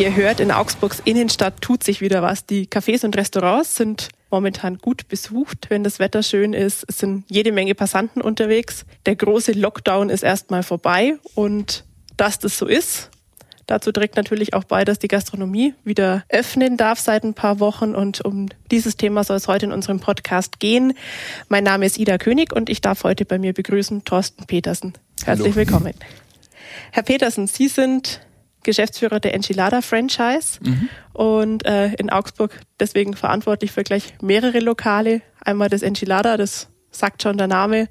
[0.00, 2.46] Wie ihr hört, in Augsburgs Innenstadt tut sich wieder was.
[2.46, 6.86] Die Cafés und Restaurants sind momentan gut besucht, wenn das Wetter schön ist.
[6.88, 8.86] Es sind jede Menge Passanten unterwegs.
[9.04, 11.84] Der große Lockdown ist erstmal vorbei und
[12.16, 13.10] dass das so ist,
[13.66, 17.94] dazu trägt natürlich auch bei, dass die Gastronomie wieder öffnen darf seit ein paar Wochen
[17.94, 20.94] und um dieses Thema soll es heute in unserem Podcast gehen.
[21.50, 24.94] Mein Name ist Ida König und ich darf heute bei mir begrüßen Thorsten Petersen.
[25.26, 25.56] Herzlich Hallo.
[25.56, 25.92] willkommen.
[26.90, 28.22] Herr Petersen, Sie sind
[28.62, 30.88] Geschäftsführer der Enchilada Franchise mhm.
[31.12, 35.22] und äh, in Augsburg deswegen verantwortlich für gleich mehrere Lokale.
[35.40, 37.88] Einmal das Enchilada, das sagt schon der Name,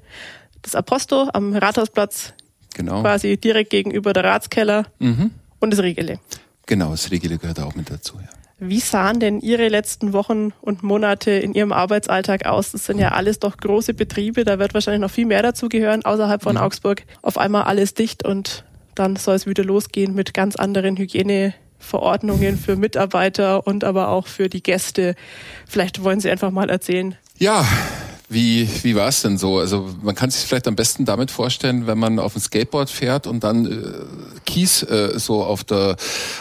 [0.62, 2.34] das Aposto am Rathausplatz,
[2.74, 3.00] genau.
[3.02, 5.30] quasi direkt gegenüber der Ratskeller mhm.
[5.58, 6.20] und das Riegele.
[6.66, 8.28] Genau, das Riegele gehört auch mit dazu, ja.
[8.62, 12.72] Wie sahen denn Ihre letzten Wochen und Monate in Ihrem Arbeitsalltag aus?
[12.72, 16.04] Das sind ja alles doch große Betriebe, da wird wahrscheinlich noch viel mehr dazu gehören,
[16.04, 16.62] außerhalb von mhm.
[16.62, 17.04] Augsburg.
[17.22, 22.76] Auf einmal alles dicht und dann soll es wieder losgehen mit ganz anderen Hygieneverordnungen für
[22.76, 25.14] Mitarbeiter und aber auch für die Gäste.
[25.66, 27.16] Vielleicht wollen Sie einfach mal erzählen.
[27.38, 27.66] Ja,
[28.30, 29.58] wie, wie war es denn so?
[29.58, 33.26] Also man kann sich vielleicht am besten damit vorstellen, wenn man auf dem Skateboard fährt
[33.26, 35.96] und dann äh, Kies äh, so auf der,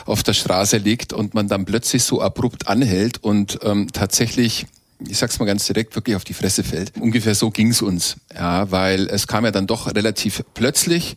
[0.06, 4.68] auf der Straße liegt und man dann plötzlich so abrupt anhält und ähm, tatsächlich
[5.08, 6.94] ich sag's mal ganz direkt, wirklich auf die Fresse fällt.
[7.00, 11.16] Ungefähr so ging's uns, ja, weil es kam ja dann doch relativ plötzlich.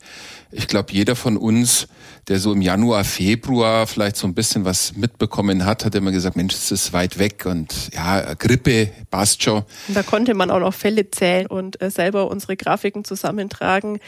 [0.53, 1.89] Ich glaube, jeder von uns,
[2.29, 6.37] der so im Januar, Februar vielleicht so ein bisschen was mitbekommen hat, hat immer gesagt,
[6.37, 9.65] Mensch, es ist weit weg und ja, Grippe, passt schon.
[9.89, 13.99] Da konnte man auch noch Fälle zählen und äh, selber unsere Grafiken zusammentragen.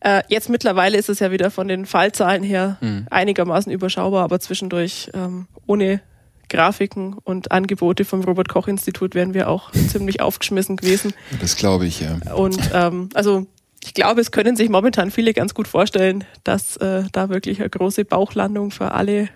[0.00, 3.06] Äh, jetzt mittlerweile ist es ja wieder von den Fallzahlen her hm.
[3.10, 6.00] einigermaßen überschaubar, aber zwischendurch ähm, ohne
[6.48, 11.12] Grafiken und Angebote vom Robert Koch Institut wären wir auch ziemlich aufgeschmissen gewesen.
[11.40, 12.16] Das glaube ich, ja.
[12.34, 13.46] Und ähm, also
[13.84, 17.70] ich glaube, es können sich momentan viele ganz gut vorstellen, dass äh, da wirklich eine
[17.70, 19.28] große Bauchlandung für alle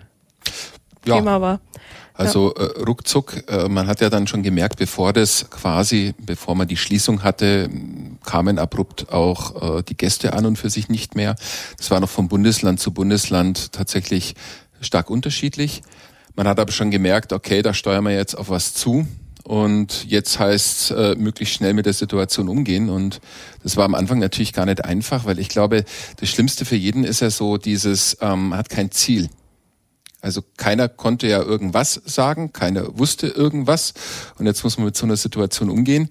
[1.05, 1.15] ja.
[1.15, 1.59] Thema war.
[2.17, 2.65] Also ja.
[2.65, 6.77] äh, ruckzuck, äh, man hat ja dann schon gemerkt, bevor das quasi, bevor man die
[6.77, 7.69] Schließung hatte,
[8.25, 11.35] kamen abrupt auch äh, die Gäste an und für sich nicht mehr.
[11.77, 14.33] Das war noch von Bundesland zu Bundesland tatsächlich
[14.81, 15.83] stark unterschiedlich.
[16.37, 19.07] Man hat aber schon gemerkt, okay, da steuern wir jetzt auf was zu.
[19.43, 22.89] Und jetzt heißt äh, möglichst schnell mit der Situation umgehen.
[22.89, 23.21] Und
[23.63, 25.83] das war am Anfang natürlich gar nicht einfach, weil ich glaube,
[26.19, 29.29] das Schlimmste für jeden ist ja so dieses, ähm, hat kein Ziel.
[30.19, 33.93] Also keiner konnte ja irgendwas sagen, keiner wusste irgendwas.
[34.39, 36.09] Und jetzt muss man mit so einer Situation umgehen.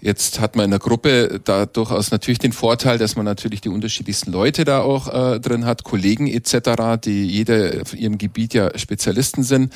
[0.00, 3.70] Jetzt hat man in der Gruppe da durchaus natürlich den Vorteil, dass man natürlich die
[3.70, 8.78] unterschiedlichsten Leute da auch äh, drin hat, Kollegen etc., die jeder auf ihrem Gebiet ja
[8.78, 9.72] Spezialisten sind.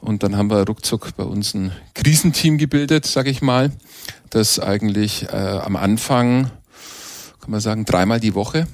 [0.00, 3.70] Und dann haben wir ruckzuck bei uns ein Krisenteam gebildet, sage ich mal,
[4.30, 6.50] das eigentlich äh, am Anfang,
[7.40, 8.66] kann man sagen, dreimal die Woche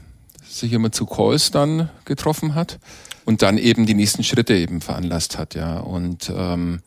[0.49, 2.79] sich immer zu Calls dann getroffen hat
[3.25, 5.79] und dann eben die nächsten Schritte eben veranlasst hat, ja.
[5.79, 6.81] Und ähm,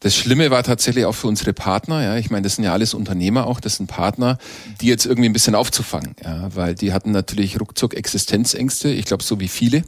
[0.00, 2.16] das Schlimme war tatsächlich auch für unsere Partner, ja.
[2.16, 4.38] Ich meine, das sind ja alles Unternehmer auch, das sind Partner,
[4.80, 9.24] die jetzt irgendwie ein bisschen aufzufangen, ja, weil die hatten natürlich ruckzuck Existenzängste, ich glaube
[9.24, 9.82] so wie viele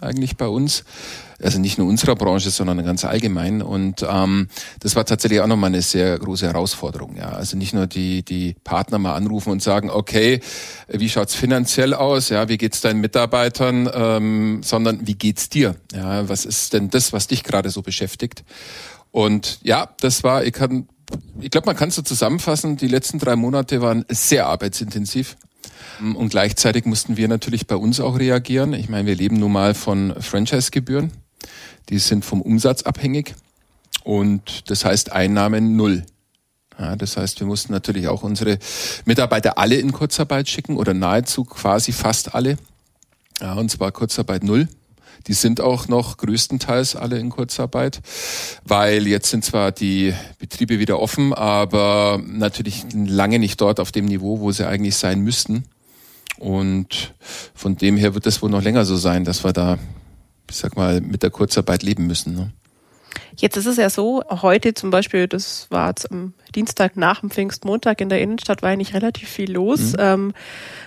[0.00, 0.84] eigentlich bei uns.
[1.42, 3.60] Also nicht nur unserer Branche, sondern ganz allgemein.
[3.60, 4.48] Und ähm,
[4.80, 7.16] das war tatsächlich auch nochmal eine sehr große Herausforderung.
[7.16, 7.30] Ja.
[7.30, 10.40] Also nicht nur die, die Partner mal anrufen und sagen, okay,
[10.88, 12.30] wie schaut's finanziell aus?
[12.30, 13.90] Ja, wie geht's deinen Mitarbeitern?
[13.92, 15.76] Ähm, sondern wie geht's dir?
[15.92, 18.44] Ja, was ist denn das, was dich gerade so beschäftigt?
[19.10, 20.88] Und ja, das war, ich kann,
[21.40, 22.76] ich glaube, man kann es so zusammenfassen.
[22.76, 25.36] Die letzten drei Monate waren sehr arbeitsintensiv.
[26.00, 28.74] Und gleichzeitig mussten wir natürlich bei uns auch reagieren.
[28.74, 31.10] Ich meine, wir leben nun mal von Franchise-Gebühren.
[31.88, 33.34] Die sind vom Umsatz abhängig.
[34.04, 36.04] Und das heißt Einnahmen null.
[36.78, 38.58] Ja, das heißt, wir mussten natürlich auch unsere
[39.06, 42.58] Mitarbeiter alle in Kurzarbeit schicken oder nahezu quasi fast alle.
[43.40, 44.68] Ja, und zwar Kurzarbeit null.
[45.26, 48.00] Die sind auch noch größtenteils alle in Kurzarbeit,
[48.64, 54.06] weil jetzt sind zwar die Betriebe wieder offen, aber natürlich lange nicht dort auf dem
[54.06, 55.64] Niveau, wo sie eigentlich sein müssten.
[56.38, 57.14] Und
[57.54, 59.78] von dem her wird es wohl noch länger so sein, dass wir da,
[60.50, 62.34] ich sag mal, mit der Kurzarbeit leben müssen.
[62.34, 62.52] Ne?
[63.36, 67.30] Jetzt ist es ja so, heute zum Beispiel, das war jetzt am Dienstag nach dem
[67.30, 69.92] Pfingstmontag in der Innenstadt, war eigentlich relativ viel los.
[69.92, 69.98] Mhm.
[69.98, 70.34] Ähm,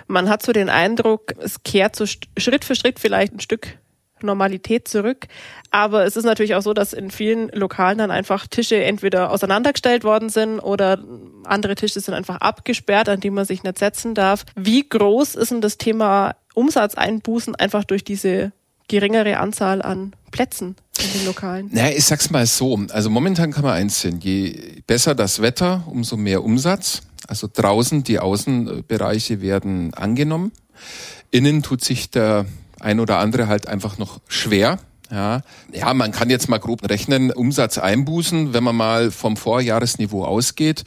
[0.08, 3.78] man hat so den Eindruck, es kehrt so Schritt für Schritt vielleicht ein Stück
[4.24, 5.28] Normalität zurück.
[5.72, 10.04] Aber es ist natürlich auch so, dass in vielen Lokalen dann einfach Tische entweder auseinandergestellt
[10.04, 11.04] worden sind oder
[11.46, 14.46] andere Tische sind einfach abgesperrt, an die man sich nicht setzen darf.
[14.56, 18.52] Wie groß ist denn das Thema Umsatzeinbußen einfach durch diese
[18.88, 21.70] geringere Anzahl an Plätzen in den Lokalen?
[21.72, 22.78] Naja, ich sag's mal so.
[22.90, 24.20] Also momentan kann man eins sehen.
[24.22, 27.04] Je besser das Wetter, umso mehr Umsatz.
[27.28, 30.52] Also draußen die Außenbereiche werden angenommen.
[31.32, 32.46] Innen tut sich der
[32.80, 34.80] ein oder andere halt einfach noch schwer.
[35.12, 35.42] Ja,
[35.74, 40.84] ja, man kann jetzt mal grob rechnen, Umsatz einbußen, wenn man mal vom Vorjahresniveau ausgeht.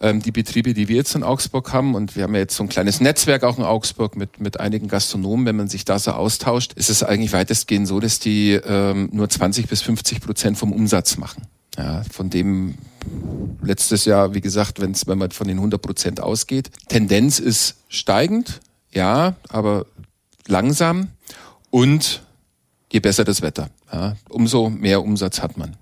[0.00, 2.64] Ähm, die Betriebe, die wir jetzt in Augsburg haben, und wir haben ja jetzt so
[2.64, 6.10] ein kleines Netzwerk auch in Augsburg mit, mit einigen Gastronomen, wenn man sich da so
[6.10, 10.72] austauscht, ist es eigentlich weitestgehend so, dass die ähm, nur 20 bis 50 Prozent vom
[10.72, 11.42] Umsatz machen.
[11.78, 12.74] Ja, von dem
[13.62, 16.70] letztes Jahr, wie gesagt, wenn's, wenn man von den 100 Prozent ausgeht.
[16.88, 18.60] Tendenz ist steigend,
[18.90, 19.86] ja, aber
[20.48, 21.08] langsam
[21.70, 22.22] und
[22.92, 23.70] je besser das Wetter.
[23.92, 25.76] Ja, umso mehr Umsatz hat man.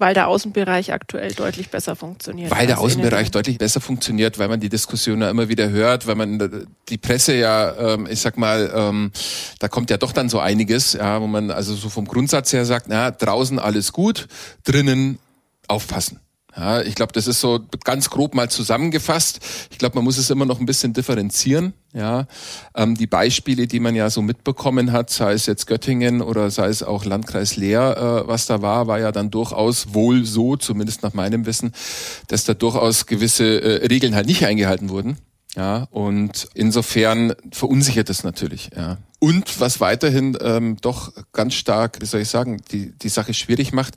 [0.00, 2.50] Weil der Außenbereich aktuell deutlich besser funktioniert.
[2.50, 6.14] Weil der Außenbereich deutlich besser funktioniert, weil man die Diskussion ja immer wieder hört, weil
[6.14, 9.12] man die Presse ja, ähm, ich sag mal, ähm,
[9.58, 12.64] da kommt ja doch dann so einiges, ja, wo man also so vom Grundsatz her
[12.64, 14.26] sagt, na, draußen alles gut,
[14.64, 15.18] drinnen
[15.68, 16.18] aufpassen.
[16.56, 19.40] Ja, ich glaube, das ist so ganz grob mal zusammengefasst.
[19.70, 21.74] Ich glaube, man muss es immer noch ein bisschen differenzieren.
[21.92, 22.26] Ja,
[22.74, 26.68] ähm, die Beispiele, die man ja so mitbekommen hat, sei es jetzt Göttingen oder sei
[26.68, 31.02] es auch Landkreis Leer, äh, was da war, war ja dann durchaus wohl so, zumindest
[31.02, 31.72] nach meinem Wissen,
[32.28, 35.18] dass da durchaus gewisse äh, Regeln halt nicht eingehalten wurden.
[35.56, 38.70] Ja, und insofern verunsichert es natürlich.
[38.76, 38.98] Ja.
[39.18, 43.72] Und was weiterhin ähm, doch ganz stark, wie soll ich sagen, die, die Sache schwierig
[43.72, 43.94] macht,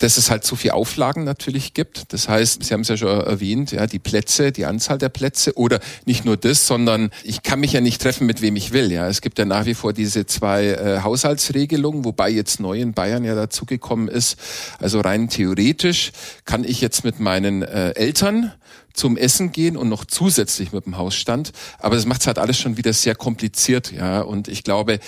[0.00, 2.12] dass es halt so viel Auflagen natürlich gibt.
[2.12, 5.56] Das heißt, Sie haben es ja schon erwähnt, ja, die Plätze, die Anzahl der Plätze
[5.56, 8.90] oder nicht nur das, sondern ich kann mich ja nicht treffen, mit wem ich will.
[8.90, 12.94] Ja, es gibt ja nach wie vor diese zwei äh, Haushaltsregelungen, wobei jetzt neu in
[12.94, 14.36] Bayern ja dazugekommen ist.
[14.78, 16.12] Also rein theoretisch
[16.46, 18.52] kann ich jetzt mit meinen äh, Eltern
[18.94, 21.52] zum Essen gehen und noch zusätzlich mit dem Hausstand.
[21.78, 24.22] Aber das macht es halt alles schon wieder sehr kompliziert, ja.
[24.22, 24.98] Und ich glaube,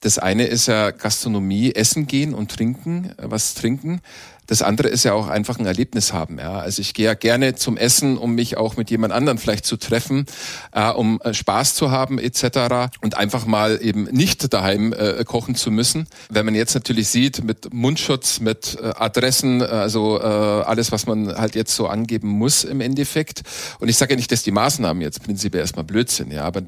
[0.00, 4.00] das eine ist ja Gastronomie, Essen gehen und trinken, äh, was trinken.
[4.48, 6.38] Das andere ist ja auch einfach ein Erlebnis haben.
[6.38, 6.58] Ja.
[6.58, 9.76] Also ich gehe ja gerne zum Essen, um mich auch mit jemand anderen vielleicht zu
[9.76, 10.24] treffen,
[10.72, 12.90] äh, um äh, Spaß zu haben etc.
[13.02, 16.08] und einfach mal eben nicht daheim äh, kochen zu müssen.
[16.30, 21.36] Wenn man jetzt natürlich sieht mit Mundschutz, mit äh, Adressen, also äh, alles, was man
[21.36, 23.42] halt jetzt so angeben muss im Endeffekt.
[23.80, 26.62] Und ich sage ja nicht, dass die Maßnahmen jetzt prinzipiell erstmal blöd sind, ja, aber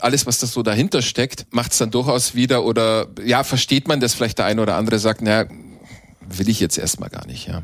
[0.00, 4.00] alles, was das so dahinter steckt, macht es dann durchaus wieder oder ja, versteht man
[4.00, 5.46] das vielleicht der eine oder andere sagt, naja,
[6.28, 7.62] will ich jetzt erstmal gar nicht, ja.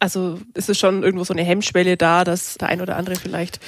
[0.00, 3.58] Also ist es schon irgendwo so eine Hemmschwelle da, dass der ein oder andere vielleicht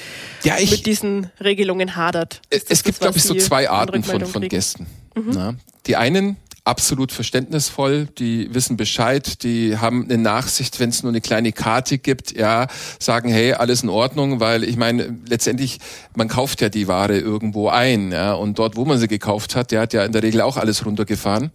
[0.43, 2.41] ja, ich, mit diesen Regelungen hadert?
[2.49, 4.85] Es gibt, glaube ich, so zwei Arten von, von Gästen.
[5.15, 5.57] Mhm.
[5.87, 6.37] Die einen
[6.67, 11.97] absolut verständnisvoll, die wissen Bescheid, die haben eine Nachsicht, wenn es nur eine kleine Karte
[11.97, 12.67] gibt, ja,
[12.99, 15.79] sagen, hey, alles in Ordnung, weil ich meine, letztendlich,
[16.15, 19.71] man kauft ja die Ware irgendwo ein, ja, und dort, wo man sie gekauft hat,
[19.71, 21.51] der hat ja in der Regel auch alles runtergefahren.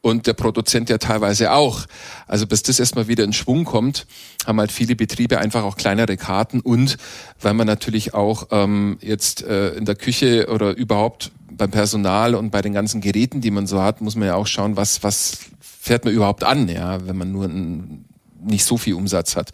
[0.00, 1.86] Und der Produzent ja teilweise auch.
[2.26, 4.06] Also bis das erstmal wieder in Schwung kommt,
[4.46, 6.60] haben halt viele Betriebe einfach auch kleinere Karten.
[6.60, 6.98] Und
[7.40, 12.50] weil man natürlich auch ähm, jetzt äh, in der Küche oder überhaupt beim Personal und
[12.50, 15.38] bei den ganzen Geräten, die man so hat, muss man ja auch schauen, was, was
[15.60, 18.04] fährt man überhaupt an, ja, wenn man nur ein,
[18.42, 19.50] nicht so viel Umsatz hat.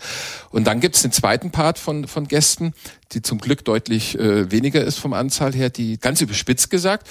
[0.50, 2.73] Und dann gibt es den zweiten Part von, von Gästen,
[3.12, 7.08] die zum Glück deutlich äh, weniger ist vom Anzahl her, die ganz überspitzt gesagt,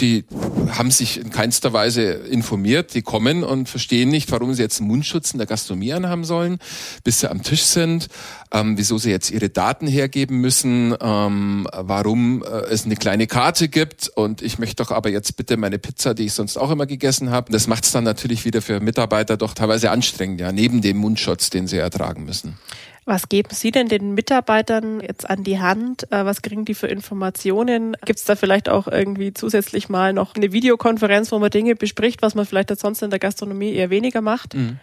[0.00, 0.24] die
[0.70, 4.88] haben sich in keinster Weise informiert, die kommen und verstehen nicht, warum sie jetzt einen
[4.88, 6.58] Mundschutz in der Gastronomie anhaben sollen,
[7.04, 8.08] bis sie am Tisch sind,
[8.52, 13.68] ähm, wieso sie jetzt ihre Daten hergeben müssen, ähm, warum äh, es eine kleine Karte
[13.68, 16.86] gibt und ich möchte doch aber jetzt bitte meine Pizza, die ich sonst auch immer
[16.86, 17.52] gegessen habe.
[17.52, 21.50] Das macht es dann natürlich wieder für Mitarbeiter doch teilweise anstrengend, ja, neben dem Mundschutz,
[21.50, 22.58] den sie ertragen müssen.
[23.06, 26.10] Was geben Sie denn den Mitarbeitern jetzt an die Hand?
[26.10, 27.96] Äh, was kriegen die für Informationen?
[28.04, 32.22] Gibt es da vielleicht auch irgendwie zusätzlich mal noch eine Videokonferenz, wo man Dinge bespricht,
[32.22, 34.54] was man vielleicht sonst in der Gastronomie eher weniger macht?
[34.54, 34.78] Mhm.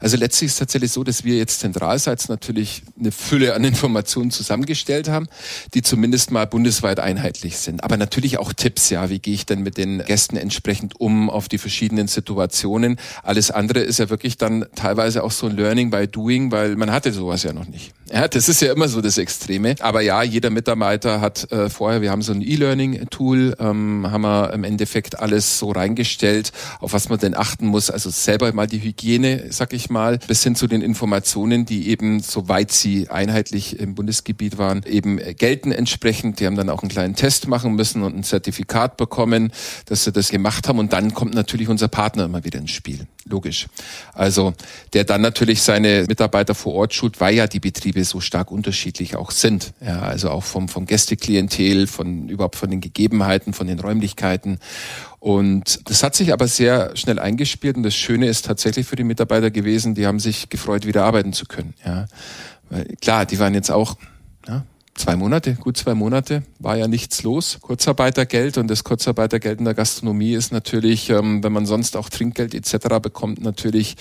[0.00, 4.30] Also letztlich ist es tatsächlich so, dass wir jetzt zentralseits natürlich eine Fülle an Informationen
[4.30, 5.28] zusammengestellt haben,
[5.74, 7.84] die zumindest mal bundesweit einheitlich sind.
[7.84, 11.48] Aber natürlich auch Tipps, ja, wie gehe ich denn mit den Gästen entsprechend um auf
[11.48, 12.98] die verschiedenen Situationen.
[13.22, 16.90] Alles andere ist ja wirklich dann teilweise auch so ein Learning by Doing, weil man
[16.90, 17.92] hatte sowas ja noch nicht.
[18.12, 19.76] Ja, das ist ja immer so das Extreme.
[19.80, 24.52] Aber ja, jeder Mitarbeiter hat äh, vorher, wir haben so ein E-Learning-Tool, ähm, haben wir
[24.52, 27.90] im Endeffekt alles so reingestellt, auf was man denn achten muss.
[27.90, 32.18] Also selber mal die Hygiene, sag ich mal, bis hin zu den Informationen, die eben,
[32.18, 36.40] soweit sie einheitlich im Bundesgebiet waren, eben gelten entsprechend.
[36.40, 39.52] Die haben dann auch einen kleinen Test machen müssen und ein Zertifikat bekommen,
[39.86, 40.80] dass sie das gemacht haben.
[40.80, 43.06] Und dann kommt natürlich unser Partner immer wieder ins Spiel.
[43.24, 43.68] Logisch.
[44.14, 44.52] Also,
[44.94, 49.14] der dann natürlich seine Mitarbeiter vor Ort schult, weil ja die Betriebe so stark unterschiedlich
[49.14, 49.74] auch sind.
[49.80, 54.58] Ja, also auch vom, vom Gästeklientel, von überhaupt von den Gegebenheiten, von den Räumlichkeiten.
[55.22, 59.04] Und das hat sich aber sehr schnell eingespielt und das Schöne ist tatsächlich für die
[59.04, 61.74] Mitarbeiter gewesen, die haben sich gefreut, wieder arbeiten zu können.
[61.86, 62.06] Ja,
[62.70, 63.98] Weil, klar, die waren jetzt auch
[64.48, 64.64] ja,
[64.96, 67.58] zwei Monate, gut zwei Monate, war ja nichts los.
[67.60, 72.52] Kurzarbeitergeld und das Kurzarbeitergeld in der Gastronomie ist natürlich, ähm, wenn man sonst auch Trinkgeld
[72.52, 72.98] etc.
[73.00, 73.94] bekommt, natürlich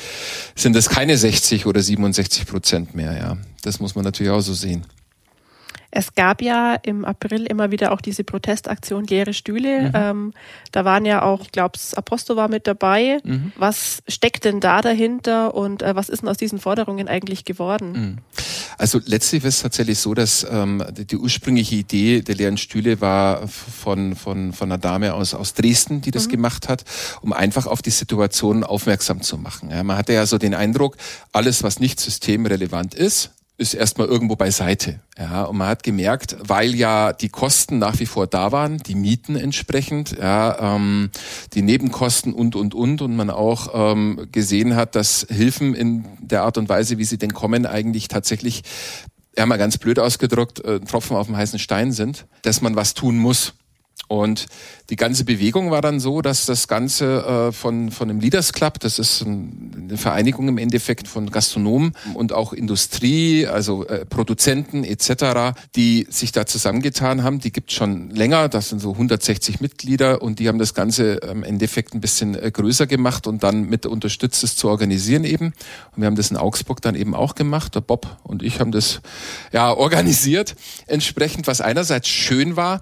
[0.55, 3.15] sind es keine 60 oder 67 Prozent mehr.
[3.15, 4.87] Ja, das muss man natürlich auch so sehen.
[5.91, 9.89] Es gab ja im April immer wieder auch diese Protestaktion leere Stühle.
[9.89, 9.91] Mhm.
[9.93, 10.33] Ähm,
[10.71, 13.19] da waren ja auch, ich glaube, Aposto war mit dabei.
[13.23, 13.51] Mhm.
[13.57, 17.91] Was steckt denn da dahinter und äh, was ist denn aus diesen Forderungen eigentlich geworden?
[17.91, 18.17] Mhm.
[18.77, 23.01] Also letztlich ist es tatsächlich so, dass ähm, die, die, ursprüngliche Idee der leeren Stühle
[23.01, 26.31] war von, von, von einer Dame aus, aus Dresden, die das mhm.
[26.31, 26.85] gemacht hat,
[27.21, 29.69] um einfach auf die Situation aufmerksam zu machen.
[29.69, 30.97] Ja, man hatte ja so den Eindruck,
[31.33, 33.31] alles, was nicht systemrelevant ist,
[33.61, 34.99] ist erstmal irgendwo beiseite.
[35.17, 38.95] Ja, und man hat gemerkt, weil ja die Kosten nach wie vor da waren, die
[38.95, 41.11] Mieten entsprechend, ja, ähm,
[41.53, 46.41] die Nebenkosten und und und und man auch ähm, gesehen hat, dass Hilfen in der
[46.41, 48.63] Art und Weise, wie sie denn kommen, eigentlich tatsächlich
[49.37, 52.95] ja mal ganz blöd ausgedrückt, äh, Tropfen auf dem heißen Stein sind, dass man was
[52.95, 53.53] tun muss.
[54.11, 54.47] Und
[54.89, 58.77] die ganze Bewegung war dann so, dass das Ganze äh, von, von dem Leaders Club,
[58.81, 64.83] das ist ein, eine Vereinigung im Endeffekt von Gastronomen und auch Industrie, also äh, Produzenten
[64.83, 67.39] etc., die sich da zusammengetan haben.
[67.39, 71.45] Die gibt schon länger, das sind so 160 Mitglieder und die haben das Ganze im
[71.45, 75.53] Endeffekt ein bisschen äh, größer gemacht und dann mit unterstützt, es zu organisieren eben.
[75.95, 77.75] Und wir haben das in Augsburg dann eben auch gemacht.
[77.75, 78.99] Der Bob und ich haben das
[79.53, 82.81] ja organisiert entsprechend, was einerseits schön war,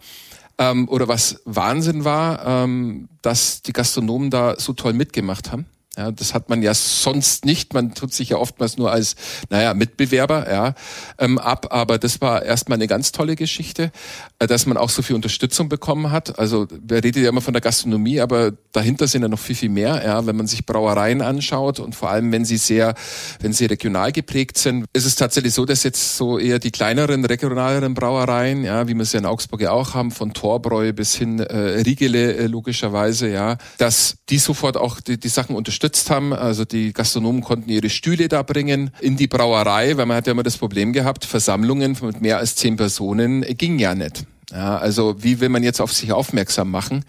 [0.59, 5.65] ähm, oder was Wahnsinn war, ähm, dass die Gastronomen da so toll mitgemacht haben.
[5.99, 7.73] Ja, das hat man ja sonst nicht.
[7.73, 9.17] Man tut sich ja oftmals nur als,
[9.49, 10.73] naja, Mitbewerber ja,
[11.17, 11.67] ähm, ab.
[11.71, 13.91] Aber das war erstmal eine ganz tolle Geschichte,
[14.39, 16.39] äh, dass man auch so viel Unterstützung bekommen hat.
[16.39, 19.67] Also wir reden ja immer von der Gastronomie, aber dahinter sind ja noch viel, viel
[19.67, 20.01] mehr.
[20.05, 22.95] Ja, wenn man sich Brauereien anschaut und vor allem, wenn sie sehr,
[23.41, 27.25] wenn sie regional geprägt sind, ist es tatsächlich so, dass jetzt so eher die kleineren,
[27.25, 31.39] regionaleren Brauereien, ja, wie wir ja in Augsburg ja auch haben, von Torbräu bis hin
[31.39, 36.33] äh, Riegele äh, logischerweise, ja, dass die sofort auch die, die Sachen unterstützen unterstützt haben.
[36.33, 40.33] Also die Gastronomen konnten ihre Stühle da bringen in die Brauerei, weil man hat ja
[40.33, 44.25] immer das Problem gehabt, Versammlungen mit mehr als zehn Personen ging ja nicht.
[44.51, 47.05] Ja, also wie will man jetzt auf sich aufmerksam machen?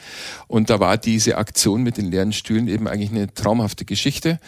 [0.47, 4.39] Und da war diese Aktion mit den leeren Stühlen eben eigentlich eine traumhafte Geschichte.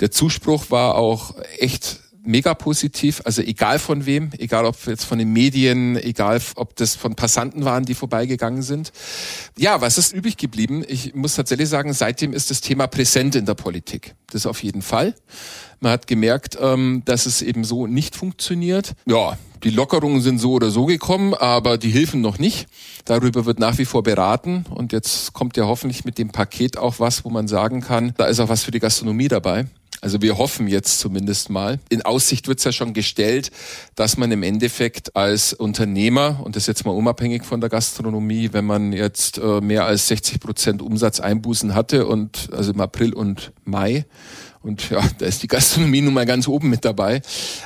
[0.00, 5.18] Der Zuspruch war auch echt mega positiv, also egal von wem, egal ob jetzt von
[5.18, 8.92] den Medien, egal ob das von Passanten waren, die vorbeigegangen sind.
[9.56, 10.84] Ja, was ist übrig geblieben?
[10.86, 14.14] Ich muss tatsächlich sagen, seitdem ist das Thema präsent in der Politik.
[14.30, 15.14] Das auf jeden Fall.
[15.80, 18.94] Man hat gemerkt, ähm, dass es eben so nicht funktioniert.
[19.06, 22.68] Ja, die Lockerungen sind so oder so gekommen, aber die Hilfen noch nicht.
[23.04, 27.00] Darüber wird nach wie vor beraten und jetzt kommt ja hoffentlich mit dem Paket auch
[27.00, 29.66] was, wo man sagen kann, da ist auch was für die Gastronomie dabei.
[30.00, 31.80] Also wir hoffen jetzt zumindest mal.
[31.88, 33.50] In Aussicht wird es ja schon gestellt,
[33.94, 38.64] dass man im Endeffekt als Unternehmer, und das jetzt mal unabhängig von der Gastronomie, wenn
[38.64, 44.04] man jetzt äh, mehr als 60 Prozent Umsatzeinbußen hatte und also im April und Mai,
[44.60, 47.22] und ja, da ist die Gastronomie nun mal ganz oben mit dabei,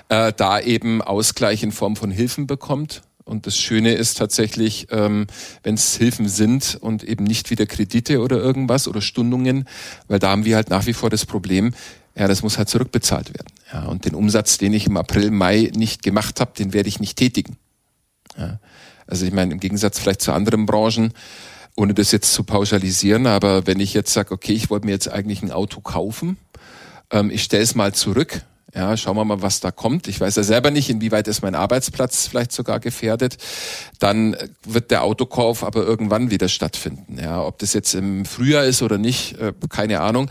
[0.09, 3.03] äh, da eben Ausgleich in Form von Hilfen bekommt.
[3.25, 5.27] Und das Schöne ist tatsächlich, ähm,
[5.63, 9.69] wenn es Hilfen sind und eben nicht wieder Kredite oder irgendwas oder Stundungen,
[10.09, 11.73] weil da haben wir halt nach wie vor das Problem,
[12.15, 13.53] ja, das muss halt zurückbezahlt werden.
[13.73, 17.01] Ja, und den Umsatz, den ich im April, Mai nicht gemacht habe, den werde ich
[17.01, 17.57] nicht tätigen.
[18.37, 18.59] Ja,
[19.07, 21.13] also ich meine, im Gegensatz vielleicht zu anderen Branchen,
[21.77, 25.11] ohne das jetzt zu pauschalisieren, aber wenn ich jetzt sage, okay, ich wollte mir jetzt
[25.11, 26.37] eigentlich ein Auto kaufen,
[27.11, 28.43] ähm, ich stelle es mal zurück,
[28.75, 30.09] ja, schauen wir mal, was da kommt.
[30.09, 33.37] Ich weiß ja selber nicht, inwieweit ist mein Arbeitsplatz vielleicht sogar gefährdet.
[33.99, 37.19] Dann wird der Autokauf aber irgendwann wieder stattfinden.
[37.19, 40.31] Ja, ob das jetzt im Frühjahr ist oder nicht, äh, keine Ahnung.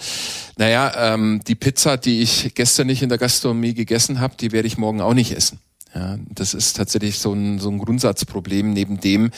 [0.58, 4.68] Naja, ähm, die Pizza, die ich gestern nicht in der Gastronomie gegessen habe, die werde
[4.68, 5.60] ich morgen auch nicht essen.
[5.94, 9.30] Ja, das ist tatsächlich so ein, so ein Grundsatzproblem, neben dem,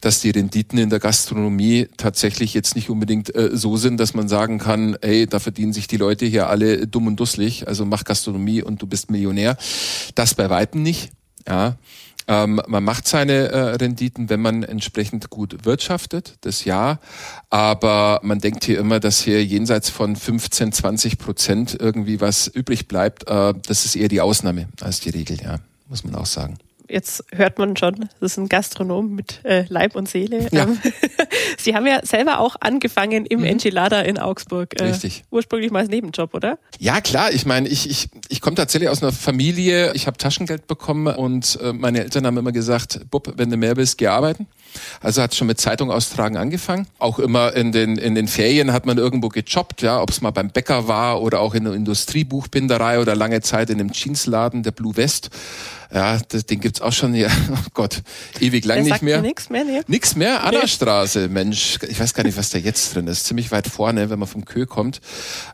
[0.00, 4.28] dass die Renditen in der Gastronomie tatsächlich jetzt nicht unbedingt äh, so sind, dass man
[4.28, 8.02] sagen kann, hey, da verdienen sich die Leute hier alle dumm und dusselig, also mach
[8.02, 9.56] Gastronomie und du bist Millionär.
[10.16, 11.12] Das bei Weitem nicht.
[11.46, 11.76] Ja.
[12.26, 16.98] Ähm, man macht seine äh, Renditen, wenn man entsprechend gut wirtschaftet, das ja.
[17.50, 22.88] Aber man denkt hier immer, dass hier jenseits von 15, 20 Prozent irgendwie was übrig
[22.88, 23.28] bleibt.
[23.28, 26.56] Äh, das ist eher die Ausnahme als die Regel, ja muss man auch sagen.
[26.90, 30.48] Jetzt hört man schon, das ist ein Gastronom mit äh, Leib und Seele.
[30.50, 30.64] Ja.
[30.64, 30.78] Ähm,
[31.58, 33.46] Sie haben ja selber auch angefangen im mhm.
[33.46, 34.80] Enchilada in Augsburg.
[34.80, 35.22] Äh, Richtig.
[35.30, 36.58] Ursprünglich mal als Nebenjob, oder?
[36.80, 37.32] Ja, klar.
[37.32, 41.60] Ich meine, ich, ich, Ich komme tatsächlich aus einer Familie, ich habe Taschengeld bekommen und
[41.62, 44.48] äh, meine Eltern haben immer gesagt, Bub, wenn du mehr willst, geh arbeiten.
[45.00, 46.86] Also hat schon mit Zeitung austragen angefangen.
[46.98, 50.30] Auch immer in den, in den Ferien hat man irgendwo gejobbt, ja, ob es mal
[50.30, 54.72] beim Bäcker war oder auch in der Industriebuchbinderei oder lange Zeit in einem Jeansladen, der
[54.72, 55.30] Blue West.
[55.92, 58.02] Ja, das, den gibt's auch schon, ja, oh Gott,
[58.38, 59.20] ewig lang der nicht mehr.
[59.20, 59.80] Nix mehr, nee.
[59.86, 60.44] Nix mehr?
[60.44, 63.24] Anna-Straße, Mensch, ich weiß gar nicht, was da jetzt drin ist.
[63.24, 65.00] Ziemlich weit vorne, wenn man vom Kö kommt.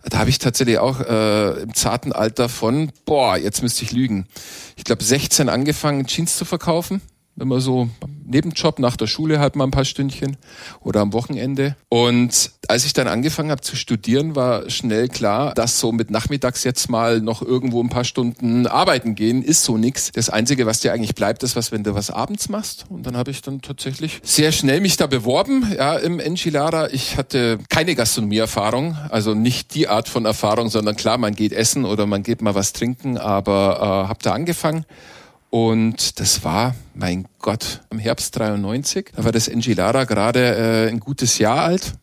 [0.05, 4.27] Da habe ich tatsächlich auch äh, im zarten Alter von, boah, jetzt müsste ich lügen.
[4.77, 7.01] Ich glaube 16 angefangen, Jeans zu verkaufen
[7.39, 7.89] immer so
[8.27, 10.37] Nebenjob nach der Schule halt mal ein paar Stündchen
[10.81, 11.77] oder am Wochenende.
[11.89, 16.65] Und als ich dann angefangen habe zu studieren, war schnell klar, dass so mit nachmittags
[16.65, 20.11] jetzt mal noch irgendwo ein paar Stunden arbeiten gehen, ist so nix.
[20.13, 22.87] Das Einzige, was dir eigentlich bleibt, ist was, wenn du was abends machst.
[22.89, 26.89] Und dann habe ich dann tatsächlich sehr schnell mich da beworben, ja, im Enchilada.
[26.89, 31.85] Ich hatte keine Gastronomieerfahrung, also nicht die Art von Erfahrung, sondern klar, man geht essen
[31.85, 34.85] oder man geht mal was trinken, aber äh, habe da angefangen
[35.51, 39.13] und das war, mein Gott, im Herbst 93.
[39.15, 41.95] Da war das Enchilada gerade äh, ein gutes Jahr alt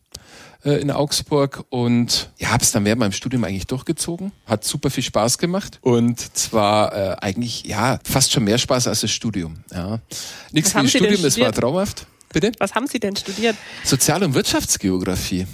[0.64, 4.32] äh, in Augsburg und ja, habe es dann während meinem Studium eigentlich durchgezogen.
[4.46, 9.02] Hat super viel Spaß gemacht und zwar äh, eigentlich ja fast schon mehr Spaß als
[9.02, 9.64] das Studium.
[9.72, 10.00] Ja,
[10.52, 12.08] nichts wie das Studium, es war traumhaft.
[12.32, 12.52] Bitte?
[12.58, 13.56] Was haben Sie denn studiert?
[13.84, 15.46] Sozial- und Wirtschaftsgeografie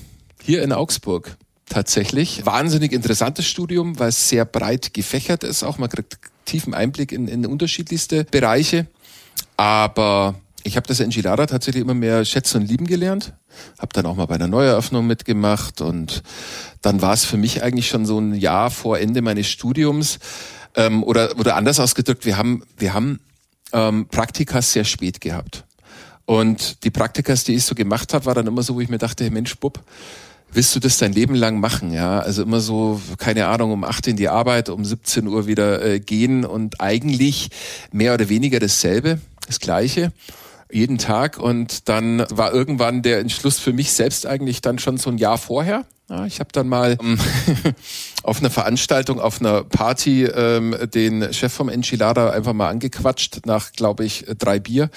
[0.42, 1.36] hier in Augsburg
[1.68, 2.46] tatsächlich.
[2.46, 5.64] Wahnsinnig interessantes Studium, weil es sehr breit gefächert ist.
[5.64, 6.18] Auch man kriegt
[6.50, 8.88] tiefen Einblick in, in unterschiedlichste Bereiche.
[9.58, 13.34] Aber ich habe das Enchilada tatsächlich immer mehr schätzen und lieben gelernt.
[13.78, 16.24] Habe dann auch mal bei einer Neueröffnung mitgemacht und
[16.82, 20.20] dann war es für mich eigentlich schon so ein Jahr vor Ende meines Studiums
[20.76, 23.20] ähm, oder oder anders ausgedrückt, wir haben wir haben
[23.74, 25.66] ähm, Praktikas sehr spät gehabt
[26.30, 29.00] und die Praktikas, die ich so gemacht habe, war dann immer so, wo ich mir
[29.00, 29.82] dachte, Mensch, Bub,
[30.52, 32.20] willst du das dein Leben lang machen, ja?
[32.20, 36.00] Also immer so, keine Ahnung, um acht in die Arbeit, um 17 Uhr wieder äh,
[36.00, 37.50] gehen und eigentlich
[37.92, 40.12] mehr oder weniger dasselbe, das Gleiche
[40.72, 45.10] jeden Tag und dann war irgendwann der Entschluss für mich selbst eigentlich dann schon so
[45.10, 45.86] ein Jahr vorher.
[46.10, 47.20] Ja, ich habe dann mal ähm,
[48.24, 53.74] auf einer Veranstaltung, auf einer Party ähm, den Chef vom Enchilada einfach mal angequatscht nach,
[53.74, 54.90] glaube ich, drei Bier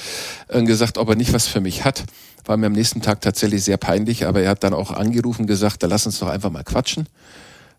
[0.49, 2.05] und gesagt, ob er nicht was für mich hat.
[2.45, 5.83] War mir am nächsten Tag tatsächlich sehr peinlich, aber er hat dann auch angerufen gesagt,
[5.83, 7.07] da lass uns doch einfach mal quatschen.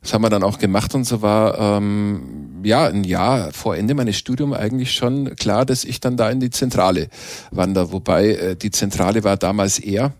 [0.03, 3.93] Das haben wir dann auch gemacht und so war ähm, ja ein Jahr vor Ende
[3.93, 7.07] meines Studiums eigentlich schon klar, dass ich dann da in die Zentrale
[7.51, 7.93] wandere.
[7.93, 10.11] Wobei äh, die Zentrale war damals eher,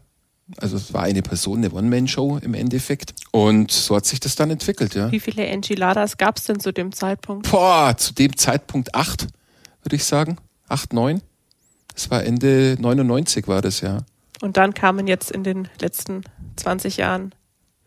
[0.58, 3.14] also es war eine Person, eine One-Man-Show im Endeffekt.
[3.32, 5.12] Und so hat sich das dann entwickelt, ja.
[5.12, 7.52] Wie viele Enchiladas gab es denn zu dem Zeitpunkt?
[7.52, 9.28] Boah, zu dem Zeitpunkt acht,
[9.84, 10.38] würde ich sagen.
[10.70, 11.22] Acht, neun.
[11.94, 14.00] Das war Ende 99 war das, ja.
[14.44, 16.26] Und dann kamen jetzt in den letzten
[16.58, 17.34] 20 Jahren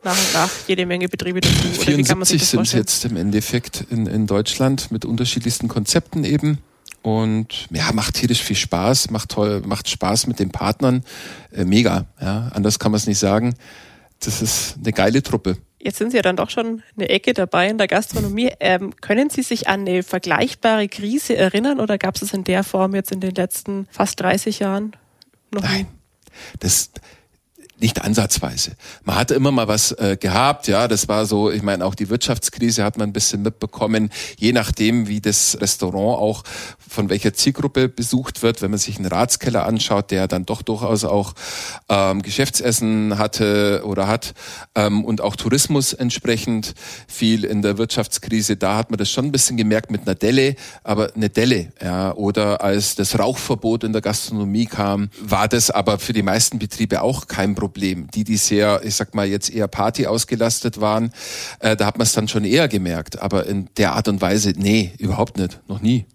[0.03, 1.69] nach und nach jede Menge Betriebe dazu.
[1.69, 6.57] 74 sind es jetzt im Endeffekt in, in Deutschland mit unterschiedlichsten Konzepten eben.
[7.03, 11.05] Und ja, macht tierisch viel Spaß, macht toll, macht Spaß mit den Partnern.
[11.53, 12.51] Äh, mega, ja.
[12.55, 13.55] Anders kann man es nicht sagen.
[14.21, 15.59] Das ist eine geile Truppe.
[15.79, 18.51] Jetzt sind Sie ja dann doch schon eine Ecke dabei in der Gastronomie.
[18.61, 22.65] Ähm, können Sie sich an eine vergleichbare Krise erinnern oder gab es es in der
[22.65, 24.97] Form jetzt in den letzten fast 30 Jahren
[25.53, 25.83] noch Nein.
[25.83, 25.87] Nie?
[26.61, 26.91] Das,
[27.79, 28.73] nicht ansatzweise.
[29.05, 32.09] Man hatte immer mal was äh, gehabt, ja, das war so, ich meine, auch die
[32.09, 36.43] Wirtschaftskrise hat man ein bisschen mitbekommen, je nachdem, wie das Restaurant auch
[36.89, 41.05] von welcher Zielgruppe besucht wird, wenn man sich einen Ratskeller anschaut, der dann doch durchaus
[41.05, 41.35] auch
[41.89, 44.35] ähm, Geschäftsessen hatte oder hat
[44.75, 46.75] ähm, und auch Tourismus entsprechend
[47.09, 50.57] viel in der Wirtschaftskrise, da hat man das schon ein bisschen gemerkt mit einer Delle,
[50.85, 55.99] aber eine Delle, ja, oder als das Rauchverbot in der Gastronomie kam, war das aber
[55.99, 58.09] für die meisten Betriebe auch kein Problem.
[58.13, 61.13] Die, die sehr, ich sag mal, jetzt eher Party ausgelastet waren,
[61.61, 63.21] äh, da hat man es dann schon eher gemerkt.
[63.21, 65.61] Aber in der Art und Weise, nee, überhaupt nicht.
[65.69, 66.07] Noch nie.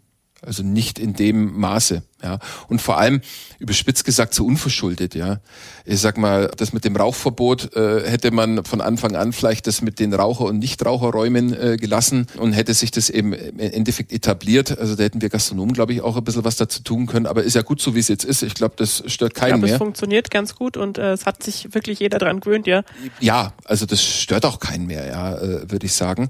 [0.43, 2.01] Also nicht in dem Maße.
[2.23, 2.39] Ja.
[2.67, 3.21] Und vor allem,
[3.59, 5.39] überspitzt gesagt, so unverschuldet, ja.
[5.85, 9.81] Ich sag mal, das mit dem Rauchverbot äh, hätte man von Anfang an vielleicht das
[9.81, 14.77] mit den Raucher- und Nichtraucherräumen äh, gelassen und hätte sich das eben im Endeffekt etabliert.
[14.79, 17.27] Also da hätten wir Gastronomen, glaube ich, auch ein bisschen was dazu tun können.
[17.27, 18.41] Aber ist ja gut so, wie es jetzt ist.
[18.41, 19.73] Ich glaube, das stört keinen ich glaub, mehr.
[19.73, 22.83] Es funktioniert ganz gut und äh, es hat sich wirklich jeder dran gewöhnt, ja.
[23.19, 26.29] Ja, also das stört auch keinen mehr, ja, äh, würde ich sagen.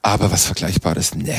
[0.00, 1.36] Aber was Vergleichbares, ne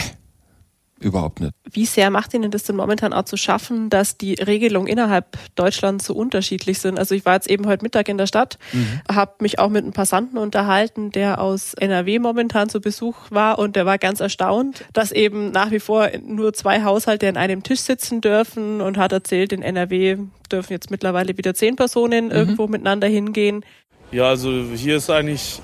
[1.03, 1.53] überhaupt nicht.
[1.71, 6.05] Wie sehr macht Ihnen das denn momentan auch zu schaffen, dass die Regelungen innerhalb Deutschlands
[6.05, 6.99] so unterschiedlich sind?
[6.99, 9.01] Also ich war jetzt eben heute Mittag in der Stadt, mhm.
[9.11, 13.75] habe mich auch mit einem Passanten unterhalten, der aus NRW momentan zu Besuch war und
[13.75, 17.81] der war ganz erstaunt, dass eben nach wie vor nur zwei Haushalte an einem Tisch
[17.81, 20.17] sitzen dürfen und hat erzählt, in NRW
[20.51, 22.31] dürfen jetzt mittlerweile wieder zehn Personen mhm.
[22.31, 23.65] irgendwo miteinander hingehen.
[24.11, 25.61] Ja, also hier ist eigentlich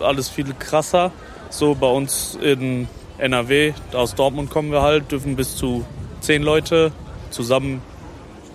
[0.00, 1.12] alles viel krasser.
[1.50, 5.84] So bei uns in NRW, aus Dortmund kommen wir halt, dürfen bis zu
[6.20, 6.92] zehn Leute
[7.30, 7.82] zusammen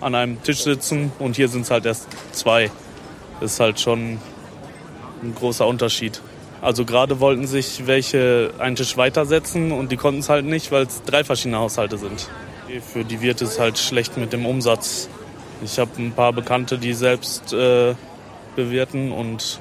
[0.00, 2.70] an einem Tisch sitzen und hier sind es halt erst zwei.
[3.40, 4.18] Das ist halt schon
[5.22, 6.20] ein großer Unterschied.
[6.60, 10.84] Also gerade wollten sich welche einen Tisch weitersetzen und die konnten es halt nicht, weil
[10.84, 12.28] es drei verschiedene Haushalte sind.
[12.92, 15.08] Für die wird es halt schlecht mit dem Umsatz.
[15.64, 17.94] Ich habe ein paar Bekannte, die selbst äh,
[18.56, 19.60] bewirten und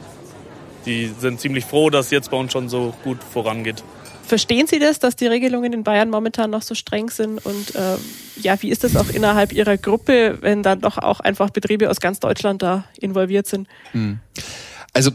[0.85, 3.83] die sind ziemlich froh, dass jetzt bei uns schon so gut vorangeht.
[4.31, 7.45] Verstehen Sie das, dass die Regelungen in Bayern momentan noch so streng sind?
[7.45, 7.97] Und äh,
[8.37, 11.99] ja, wie ist das auch innerhalb Ihrer Gruppe, wenn dann doch auch einfach Betriebe aus
[11.99, 13.67] ganz Deutschland da involviert sind?
[13.91, 14.19] Hm.
[14.93, 15.11] Also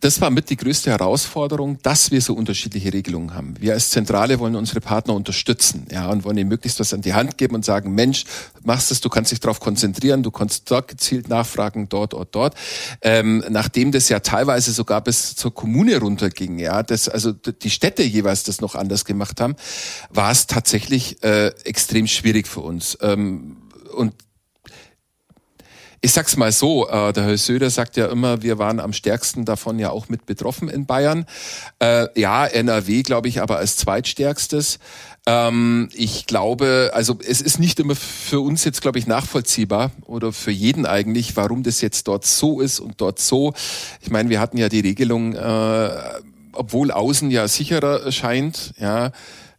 [0.00, 3.54] das war mit die größte Herausforderung, dass wir so unterschiedliche Regelungen haben.
[3.58, 7.14] Wir als Zentrale wollen unsere Partner unterstützen, ja, und wollen ihnen möglichst was an die
[7.14, 8.24] Hand geben und sagen, Mensch,
[8.62, 12.54] machst es, du kannst dich darauf konzentrieren, du kannst dort gezielt nachfragen, dort, dort, dort.
[13.00, 18.02] Ähm, nachdem das ja teilweise sogar bis zur Kommune runterging, ja, das, also die Städte
[18.02, 19.56] jeweils das noch anders gemacht haben,
[20.10, 22.98] war es tatsächlich äh, extrem schwierig für uns.
[23.00, 23.56] Ähm,
[23.94, 24.12] und
[26.04, 29.46] ich sag's mal so, äh, der Herr Söder sagt ja immer, wir waren am stärksten
[29.46, 31.24] davon ja auch mit betroffen in Bayern.
[31.78, 34.80] Äh, ja, NRW glaube ich aber als zweitstärkstes.
[35.24, 40.34] Ähm, ich glaube, also es ist nicht immer für uns jetzt, glaube ich, nachvollziehbar oder
[40.34, 43.54] für jeden eigentlich, warum das jetzt dort so ist und dort so.
[44.02, 45.90] Ich meine, wir hatten ja die Regelung, äh,
[46.52, 49.10] obwohl außen ja sicherer scheint, ja,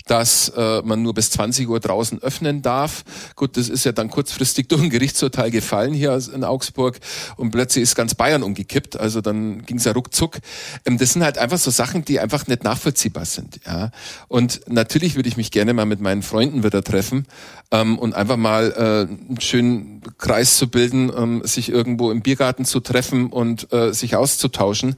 [0.05, 3.03] dass äh, man nur bis 20 Uhr draußen öffnen darf.
[3.35, 6.99] Gut, das ist ja dann kurzfristig durch ein Gerichtsurteil gefallen hier in Augsburg
[7.37, 8.97] und plötzlich ist ganz Bayern umgekippt.
[8.97, 10.39] Also dann ging es ja ruckzuck.
[10.85, 13.59] Ähm, das sind halt einfach so Sachen, die einfach nicht nachvollziehbar sind.
[13.65, 13.91] Ja.
[14.27, 17.25] Und natürlich würde ich mich gerne mal mit meinen Freunden wieder treffen
[17.71, 22.65] ähm, und einfach mal äh, einen schönen Kreis zu bilden, ähm, sich irgendwo im Biergarten
[22.65, 24.95] zu treffen und äh, sich auszutauschen.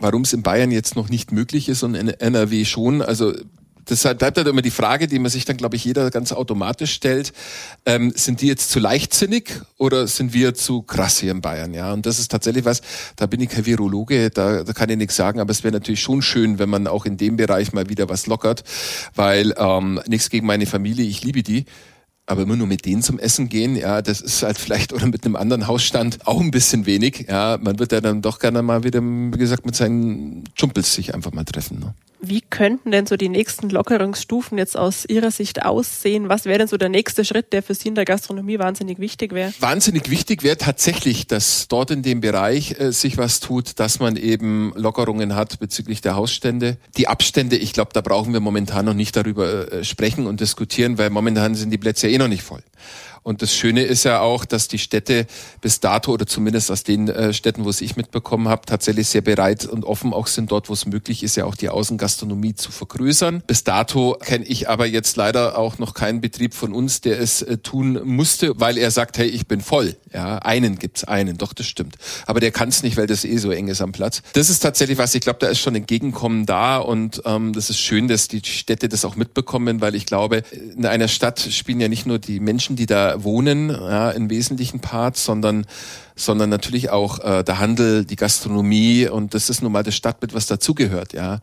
[0.00, 3.34] Warum es in Bayern jetzt noch nicht möglich ist und in NRW schon, also
[3.88, 6.92] Deshalb bleibt halt immer die Frage, die man sich dann, glaube ich, jeder ganz automatisch
[6.92, 7.32] stellt.
[7.86, 11.74] Ähm, sind die jetzt zu leichtsinnig oder sind wir zu krass hier in Bayern?
[11.74, 12.82] Ja, und das ist tatsächlich was,
[13.16, 16.02] da bin ich kein Virologe, da, da kann ich nichts sagen, aber es wäre natürlich
[16.02, 18.64] schon schön, wenn man auch in dem Bereich mal wieder was lockert,
[19.14, 21.64] weil ähm, nichts gegen meine Familie, ich liebe die.
[22.26, 25.24] Aber immer nur mit denen zum Essen gehen, ja, das ist halt vielleicht oder mit
[25.24, 27.24] einem anderen Hausstand auch ein bisschen wenig.
[27.26, 31.14] Ja, man wird ja dann doch gerne mal wieder, wie gesagt, mit seinen Chumpels sich
[31.14, 31.78] einfach mal treffen.
[31.78, 31.94] Ne?
[32.20, 36.28] Wie könnten denn so die nächsten Lockerungsstufen jetzt aus Ihrer Sicht aussehen?
[36.28, 39.32] Was wäre denn so der nächste Schritt, der für Sie in der Gastronomie wahnsinnig wichtig
[39.32, 39.52] wäre?
[39.60, 44.16] Wahnsinnig wichtig wäre tatsächlich, dass dort in dem Bereich äh, sich was tut, dass man
[44.16, 46.76] eben Lockerungen hat bezüglich der Hausstände.
[46.96, 50.98] Die Abstände, ich glaube, da brauchen wir momentan noch nicht darüber äh, sprechen und diskutieren,
[50.98, 52.62] weil momentan sind die Plätze eh noch nicht voll.
[53.28, 55.26] Und das Schöne ist ja auch, dass die Städte
[55.60, 59.20] bis dato oder zumindest aus den äh, Städten, wo es ich mitbekommen habe, tatsächlich sehr
[59.20, 62.72] bereit und offen auch sind, dort, wo es möglich ist, ja auch die Außengastronomie zu
[62.72, 63.42] vergrößern.
[63.46, 67.42] Bis dato kenne ich aber jetzt leider auch noch keinen Betrieb von uns, der es
[67.42, 69.96] äh, tun musste, weil er sagt, hey, ich bin voll.
[70.10, 71.96] Ja, einen gibt's einen, doch das stimmt.
[72.24, 74.22] Aber der kann es nicht, weil das eh so eng ist am Platz.
[74.32, 75.14] Das ist tatsächlich was.
[75.14, 78.88] Ich glaube, da ist schon Entgegenkommen da und ähm, das ist schön, dass die Städte
[78.88, 82.74] das auch mitbekommen, weil ich glaube, in einer Stadt spielen ja nicht nur die Menschen,
[82.74, 85.66] die da Wohnen ja, in wesentlichen Parts, sondern
[86.18, 90.34] sondern natürlich auch äh, der Handel, die Gastronomie und das ist nun mal das Stadtbild,
[90.34, 91.38] was dazugehört, ja.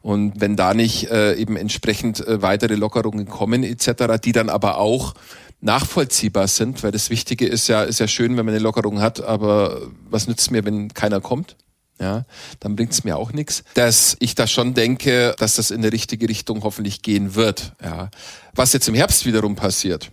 [0.00, 4.78] Und wenn da nicht äh, eben entsprechend äh, weitere Lockerungen kommen etc., die dann aber
[4.78, 5.14] auch
[5.60, 9.22] nachvollziehbar sind, weil das Wichtige ist ja, ist ja schön, wenn man eine Lockerung hat,
[9.22, 11.56] aber was nützt mir, wenn keiner kommt?
[12.00, 12.24] Ja,
[12.60, 13.62] dann bringt es mir auch nichts.
[13.74, 17.72] Dass ich da schon denke, dass das in die richtige Richtung hoffentlich gehen wird.
[17.82, 18.10] Ja.
[18.52, 20.10] Was jetzt im Herbst wiederum passiert,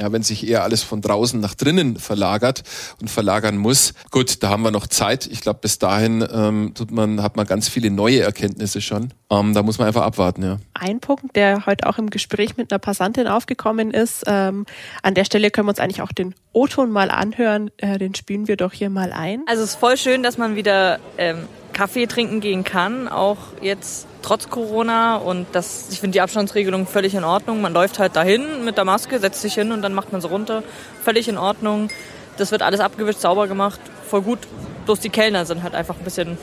[0.00, 2.62] ja, wenn sich eher alles von draußen nach drinnen verlagert
[3.00, 3.92] und verlagern muss.
[4.10, 5.26] Gut, da haben wir noch Zeit.
[5.26, 9.12] Ich glaube, bis dahin ähm, tut man, hat man ganz viele neue Erkenntnisse schon.
[9.30, 10.58] Ähm, da muss man einfach abwarten, ja.
[10.74, 14.64] Ein Punkt, der heute auch im Gespräch mit einer Passantin aufgekommen ist, ähm,
[15.02, 17.70] an der Stelle können wir uns eigentlich auch den O-Ton mal anhören.
[17.76, 19.42] Äh, den spielen wir doch hier mal ein.
[19.46, 24.06] Also es ist voll schön, dass man wieder ähm, Kaffee trinken gehen kann, auch jetzt
[24.22, 27.60] trotz Corona und das, ich finde die Abstandsregelung völlig in Ordnung.
[27.60, 30.28] Man läuft halt dahin mit der Maske, setzt sich hin und dann macht man sie
[30.28, 30.62] runter.
[31.02, 31.88] Völlig in Ordnung.
[32.36, 34.38] Das wird alles abgewischt, sauber gemacht, voll gut.
[34.86, 36.38] Bloß die Kellner sind halt einfach ein bisschen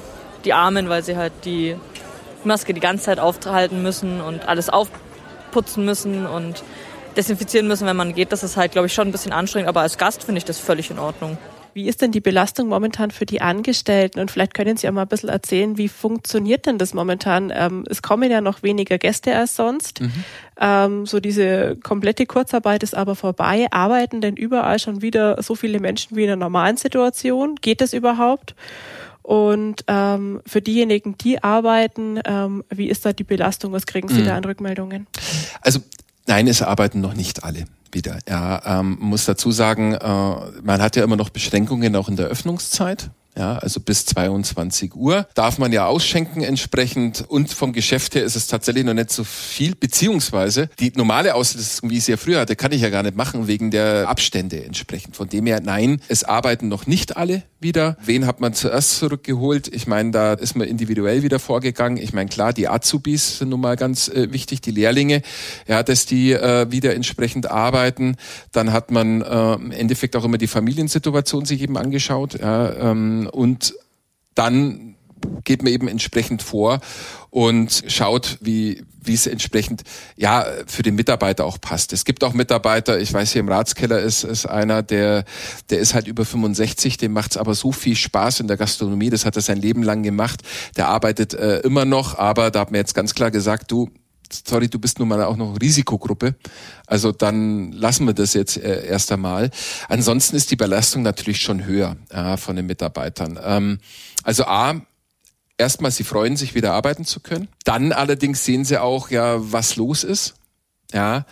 [0.45, 1.75] die Armen, weil sie halt die
[2.43, 6.63] Maske die ganze Zeit aufhalten müssen und alles aufputzen müssen und
[7.15, 8.31] desinfizieren müssen, wenn man geht.
[8.31, 10.59] Das ist halt, glaube ich, schon ein bisschen anstrengend, aber als Gast finde ich das
[10.59, 11.37] völlig in Ordnung.
[11.77, 14.19] Wie ist denn die Belastung momentan für die Angestellten?
[14.19, 17.53] Und vielleicht können Sie auch mal ein bisschen erzählen, wie funktioniert denn das momentan?
[17.55, 20.01] Ähm, es kommen ja noch weniger Gäste als sonst.
[20.01, 20.11] Mhm.
[20.59, 23.67] Ähm, so diese komplette Kurzarbeit ist aber vorbei.
[23.69, 27.57] Arbeiten denn überall schon wieder so viele Menschen wie in einer normalen Situation?
[27.61, 28.55] Geht das überhaupt?
[29.21, 33.71] Und ähm, für diejenigen, die arbeiten, ähm, wie ist da die Belastung?
[33.71, 34.25] Was kriegen Sie mhm.
[34.25, 35.05] da an Rückmeldungen?
[35.61, 35.81] Also
[36.25, 37.65] nein, es arbeiten noch nicht alle
[37.97, 38.19] wieder.
[38.29, 39.99] Ja, ähm, muss dazu sagen, äh,
[40.61, 43.09] man hat ja immer noch Beschränkungen auch in der Öffnungszeit.
[43.35, 48.35] Ja, also bis 22 Uhr darf man ja ausschenken entsprechend und vom Geschäft her ist
[48.35, 52.39] es tatsächlich noch nicht so viel, beziehungsweise die normale Auslastung, wie ich sie ja früher
[52.39, 55.15] hatte, kann ich ja gar nicht machen wegen der Abstände entsprechend.
[55.15, 57.97] Von dem her, nein, es arbeiten noch nicht alle wieder.
[58.03, 59.67] Wen hat man zuerst zurückgeholt?
[59.73, 61.97] Ich meine, da ist man individuell wieder vorgegangen.
[61.97, 65.21] Ich meine, klar, die Azubis sind nun mal ganz äh, wichtig, die Lehrlinge,
[65.67, 68.15] ja, dass die äh, wieder entsprechend arbeiten.
[68.51, 73.29] Dann hat man äh, im Endeffekt auch immer die Familiensituation sich eben angeschaut ja, ähm,
[73.31, 73.73] und
[74.35, 74.96] dann
[75.43, 76.79] geht man eben entsprechend vor
[77.29, 79.83] und schaut, wie wie es entsprechend
[80.17, 81.93] ja für den Mitarbeiter auch passt.
[81.93, 85.23] Es gibt auch Mitarbeiter, ich weiß hier im Ratskeller ist, ist einer, der
[85.69, 89.25] der ist halt über 65, dem macht's aber so viel Spaß in der Gastronomie, das
[89.25, 90.41] hat er sein Leben lang gemacht.
[90.75, 93.89] Der arbeitet äh, immer noch, aber da hat mir jetzt ganz klar gesagt, du
[94.45, 96.35] sorry, du bist nun mal auch noch Risikogruppe.
[96.85, 99.51] Also dann lassen wir das jetzt äh, erst einmal.
[99.87, 103.39] Ansonsten ist die Belastung natürlich schon höher äh, von den Mitarbeitern.
[103.41, 103.79] Ähm,
[104.23, 104.81] also A,
[105.57, 107.47] erstmal, sie freuen sich, wieder arbeiten zu können.
[107.63, 110.35] Dann allerdings sehen sie auch, ja, was los ist.
[110.93, 111.25] Ja,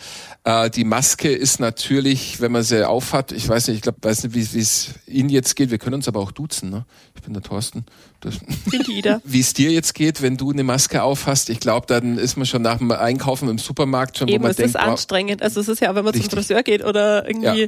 [0.44, 4.26] äh, die Maske ist natürlich, wenn man sie aufhat, ich weiß nicht, ich glaube, weiß
[4.26, 5.72] nicht, wie es Ihnen jetzt geht.
[5.72, 6.70] Wir können uns aber auch duzen.
[6.70, 6.86] Ne?
[7.16, 7.86] Ich bin der Thorsten.
[9.24, 12.46] wie es dir jetzt geht, wenn du eine Maske aufhast, ich glaube, dann ist man
[12.46, 15.42] schon nach dem Einkaufen im Supermarkt schon, Eben, wo man es denkt, ist anstrengend.
[15.42, 16.32] Also es ist ja, wenn man richtig.
[16.32, 17.68] zum Friseur geht oder irgendwie ja.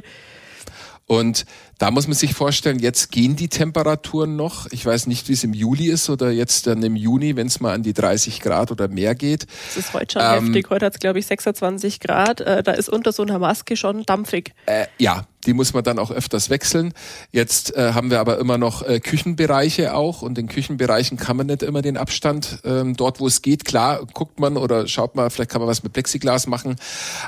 [1.08, 1.46] Und
[1.78, 4.66] da muss man sich vorstellen, jetzt gehen die Temperaturen noch.
[4.70, 7.60] Ich weiß nicht, wie es im Juli ist oder jetzt dann im Juni, wenn es
[7.60, 9.46] mal an die 30 Grad oder mehr geht.
[9.68, 10.68] Das ist heute schon ähm, heftig.
[10.68, 12.42] Heute hat es, glaube ich, 26 Grad.
[12.42, 14.52] Äh, da ist unter so einer Maske schon dampfig.
[14.66, 16.92] Äh, ja, die muss man dann auch öfters wechseln.
[17.32, 21.46] Jetzt äh, haben wir aber immer noch äh, Küchenbereiche auch und in Küchenbereichen kann man
[21.46, 22.60] nicht immer den Abstand.
[22.64, 25.82] Ähm, dort, wo es geht, klar, guckt man oder schaut mal, vielleicht kann man was
[25.82, 26.76] mit Plexiglas machen,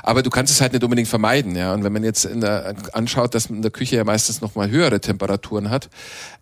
[0.03, 1.55] aber du kannst es halt nicht unbedingt vermeiden.
[1.55, 4.41] Ja, und wenn man jetzt in der, anschaut, dass man in der Küche ja meistens
[4.41, 5.89] noch mal höhere Temperaturen hat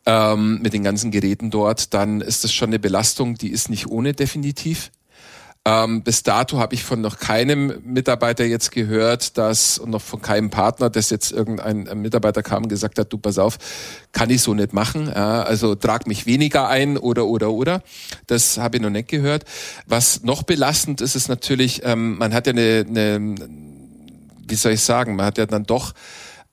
[0.05, 3.87] ähm, mit den ganzen Geräten dort, dann ist das schon eine Belastung, die ist nicht
[3.87, 4.91] ohne definitiv.
[5.69, 10.19] Ähm, bis dato habe ich von noch keinem Mitarbeiter jetzt gehört, dass und noch von
[10.19, 13.59] keinem Partner, dass jetzt irgendein Mitarbeiter kam und gesagt hat, du pass auf,
[14.11, 15.11] kann ich so nicht machen.
[15.13, 17.83] Ja, also trag mich weniger ein oder oder oder.
[18.25, 19.45] Das habe ich noch nicht gehört.
[19.85, 23.35] Was noch belastend ist, ist natürlich, ähm, man hat ja eine, eine,
[24.47, 25.93] wie soll ich sagen, man hat ja dann doch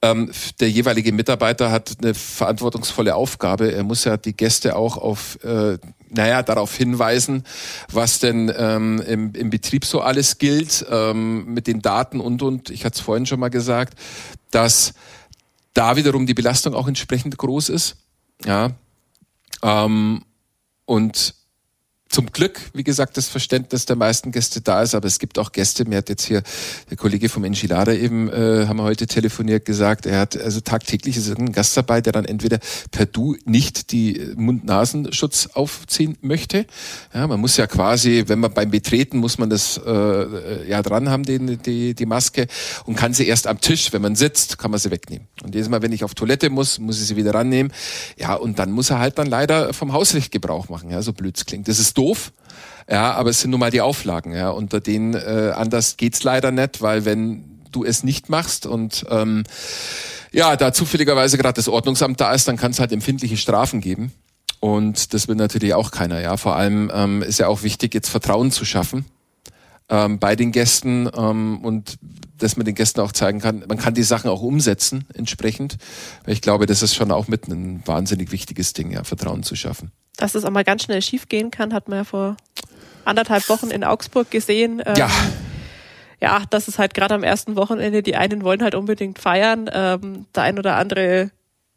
[0.03, 0.31] ähm,
[0.61, 3.73] der jeweilige Mitarbeiter hat eine verantwortungsvolle Aufgabe.
[3.73, 5.79] Er muss ja die Gäste auch auf, äh,
[6.11, 7.45] naja, darauf hinweisen,
[7.91, 12.71] was denn ähm, im, im Betrieb so alles gilt, ähm, mit den Daten und und.
[12.71, 13.99] Ich hatte es vorhin schon mal gesagt,
[14.51, 14.93] dass
[15.73, 17.97] da wiederum die Belastung auch entsprechend groß ist.
[18.45, 18.71] Ja.
[19.63, 20.23] Ähm,
[20.85, 21.35] und
[22.09, 25.53] zum Glück, wie gesagt, das Verständnis der meisten Gäste da ist, aber es gibt auch
[25.53, 26.43] Gäste, mir hat jetzt hier
[26.89, 31.17] der Kollege vom Enchilada eben, äh, haben wir heute telefoniert, gesagt, er hat also tagtäglich
[31.17, 32.59] ist ein Gast dabei, der dann entweder
[32.91, 36.67] per Du nicht die Mund-Nasenschutz aufziehen möchte.
[37.13, 41.09] Ja, man muss ja quasi, wenn man beim Betreten, muss man das äh, ja dran
[41.09, 42.47] haben, den, die, die Maske,
[42.85, 45.27] und kann sie erst am Tisch, wenn man sitzt, kann man sie wegnehmen.
[45.43, 47.73] Und jedes Mal, wenn ich auf Toilette muss, muss ich sie wieder rannehmen.
[48.17, 51.37] Ja, und dann muss er halt dann leider vom Hausrecht Gebrauch machen, ja, so blöd
[51.47, 51.69] klingt.
[51.69, 52.33] Das ist doof.
[52.89, 54.33] Ja, aber es sind nun mal die Auflagen.
[54.33, 59.05] Ja, unter denen äh, anders geht's leider nicht, weil wenn du es nicht machst und
[59.11, 59.45] ähm,
[60.33, 64.13] ja, da zufälligerweise gerade das Ordnungsamt da ist, dann kann es halt empfindliche Strafen geben.
[64.61, 66.21] Und das will natürlich auch keiner.
[66.21, 69.05] Ja, vor allem ähm, ist ja auch wichtig, jetzt Vertrauen zu schaffen
[69.89, 71.99] ähm, bei den Gästen ähm, und
[72.39, 75.79] dass man den Gästen auch zeigen kann, man kann die Sachen auch umsetzen entsprechend.
[76.27, 79.91] Ich glaube, das ist schon auch mit ein wahnsinnig wichtiges Ding, ja, Vertrauen zu schaffen.
[80.17, 82.37] Dass es auch mal ganz schnell schief gehen kann, hat man ja vor
[83.05, 84.83] anderthalb Wochen in Augsburg gesehen.
[84.85, 85.11] Ähm, ja.
[86.21, 89.69] Ja, das ist halt gerade am ersten Wochenende, die einen wollen halt unbedingt feiern.
[89.71, 91.31] Ähm, der ein oder andere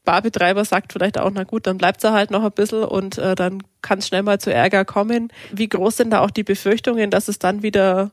[0.09, 3.35] Barbetreiber sagt vielleicht auch, na gut, dann bleibt er halt noch ein bisschen und äh,
[3.35, 5.31] dann kann es schnell mal zu Ärger kommen.
[5.51, 8.09] Wie groß sind da auch die Befürchtungen, dass es dann wieder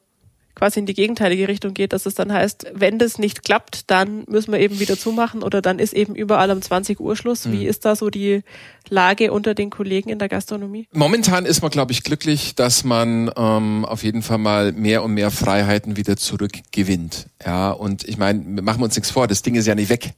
[0.55, 4.25] quasi in die gegenteilige Richtung geht, dass es dann heißt, wenn das nicht klappt, dann
[4.29, 7.51] müssen wir eben wieder zumachen oder dann ist eben überall um 20 Uhr Schluss.
[7.51, 7.71] Wie mhm.
[7.71, 8.43] ist da so die
[8.91, 10.89] Lage unter den Kollegen in der Gastronomie?
[10.93, 15.15] Momentan ist man, glaube ich, glücklich, dass man ähm, auf jeden Fall mal mehr und
[15.15, 17.29] mehr Freiheiten wieder zurückgewinnt.
[17.43, 20.13] Ja, und ich meine, machen wir uns nichts vor, das Ding ist ja nicht weg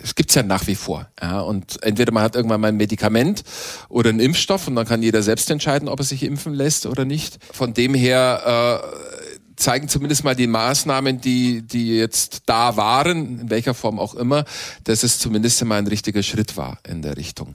[0.00, 1.08] es gibt's ja nach wie vor.
[1.20, 3.42] Ja, und entweder man hat irgendwann mal ein Medikament
[3.88, 7.04] oder einen Impfstoff und dann kann jeder selbst entscheiden, ob er sich impfen lässt oder
[7.04, 7.38] nicht.
[7.52, 13.50] Von dem her äh, zeigen zumindest mal die Maßnahmen, die, die jetzt da waren, in
[13.50, 14.44] welcher Form auch immer,
[14.84, 17.54] dass es zumindest mal ein richtiger Schritt war in der Richtung.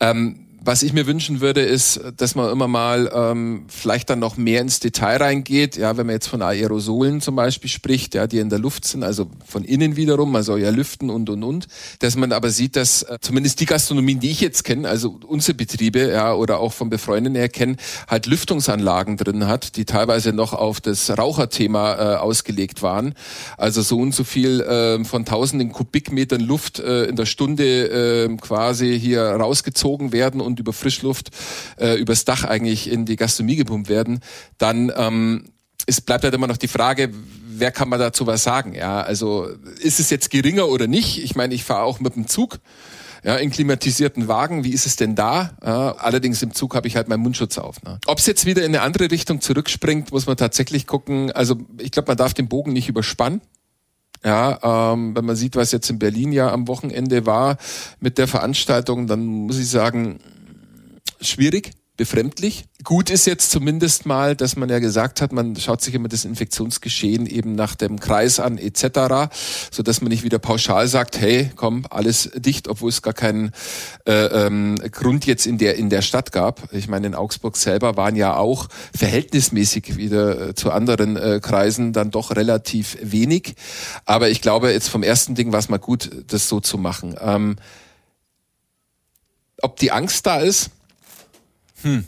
[0.00, 4.36] Ähm, was ich mir wünschen würde, ist, dass man immer mal ähm, vielleicht dann noch
[4.36, 5.76] mehr ins Detail reingeht.
[5.76, 9.02] Ja, wenn man jetzt von Aerosolen zum Beispiel spricht, ja, die in der Luft sind,
[9.02, 11.66] also von innen wiederum, man soll ja lüften und und und,
[12.00, 15.54] dass man aber sieht, dass äh, zumindest die Gastronomien, die ich jetzt kenne, also unsere
[15.54, 20.52] Betriebe, ja, oder auch von Befreundeten her kennen, halt Lüftungsanlagen drin hat, die teilweise noch
[20.52, 23.14] auf das Raucherthema äh, ausgelegt waren.
[23.56, 28.36] Also so und so viel äh, von tausenden Kubikmetern Luft äh, in der Stunde äh,
[28.36, 31.30] quasi hier rausgezogen werden und über Frischluft
[31.78, 34.20] äh, übers Dach eigentlich in die Gastronomie gepumpt werden,
[34.58, 35.44] dann ähm,
[35.86, 37.10] es bleibt halt immer noch die Frage,
[37.60, 38.74] wer kann man dazu was sagen?
[38.74, 39.48] Ja, also
[39.80, 41.22] ist es jetzt geringer oder nicht?
[41.22, 42.58] Ich meine, ich fahre auch mit dem Zug.
[43.22, 45.50] Ja, in klimatisierten Wagen, wie ist es denn da?
[45.62, 47.82] Ja, allerdings im Zug habe ich halt meinen Mundschutz auf.
[47.82, 47.98] Ne?
[48.06, 51.30] Ob es jetzt wieder in eine andere Richtung zurückspringt, muss man tatsächlich gucken.
[51.30, 53.42] Also ich glaube, man darf den Bogen nicht überspannen.
[54.24, 57.56] Ja, ähm, wenn man sieht, was jetzt in Berlin ja am Wochenende war
[58.00, 60.18] mit der Veranstaltung, dann muss ich sagen,
[61.20, 62.64] schwierig befremdlich.
[62.82, 66.24] Gut ist jetzt zumindest mal, dass man ja gesagt hat, man schaut sich immer das
[66.24, 69.28] Infektionsgeschehen eben nach dem Kreis an etc.,
[69.70, 73.52] so dass man nicht wieder pauschal sagt, hey, komm, alles dicht, obwohl es gar keinen
[74.06, 76.72] äh, ähm, Grund jetzt in der in der Stadt gab.
[76.72, 81.92] Ich meine, in Augsburg selber waren ja auch verhältnismäßig wieder äh, zu anderen äh, Kreisen
[81.92, 83.56] dann doch relativ wenig.
[84.06, 87.14] Aber ich glaube, jetzt vom ersten Ding war es mal gut, das so zu machen.
[87.20, 87.56] Ähm,
[89.60, 90.70] ob die Angst da ist,
[91.82, 92.04] hm.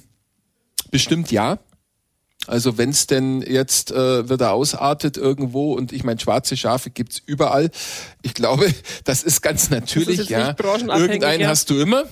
[0.91, 1.59] Bestimmt ja.
[2.47, 7.23] Also wenn es denn jetzt äh, wieder ausartet irgendwo und ich meine, schwarze Schafe gibt's
[7.25, 7.71] überall.
[8.23, 8.73] Ich glaube,
[9.05, 10.55] das ist ganz natürlich, ist ja.
[10.59, 11.49] Irgendeinen ja.
[11.49, 12.05] hast du immer.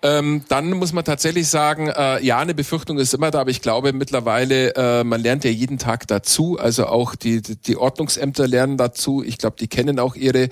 [0.00, 3.60] Ähm, dann muss man tatsächlich sagen, äh, ja, eine Befürchtung ist immer da, aber ich
[3.60, 6.56] glaube mittlerweile, äh, man lernt ja jeden Tag dazu.
[6.56, 9.24] Also auch die, die Ordnungsämter lernen dazu.
[9.24, 10.50] Ich glaube, die kennen auch ihre,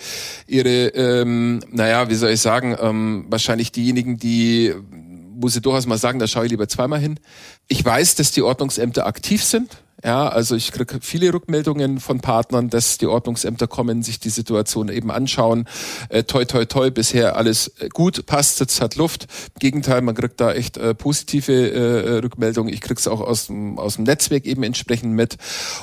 [0.48, 4.74] ihre, ähm, naja, wie soll ich sagen, ähm, wahrscheinlich diejenigen, die
[5.37, 7.20] muss ich durchaus mal sagen, da schaue ich lieber zweimal hin.
[7.68, 9.79] Ich weiß, dass die Ordnungsämter aktiv sind.
[10.04, 14.90] Ja, also ich kriege viele Rückmeldungen von Partnern, dass die Ordnungsämter kommen, sich die Situation
[14.90, 15.66] eben anschauen.
[16.11, 19.26] Äh, toi, toi, toi, bisher alles äh, gut, passt, sitzt, hat Luft.
[19.54, 22.72] Im Gegenteil, man kriegt da echt äh, positive äh, Rückmeldungen.
[22.72, 25.38] Ich kriege es auch aus dem, aus dem Netzwerk eben entsprechend mit.